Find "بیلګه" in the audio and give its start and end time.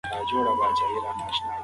0.93-1.23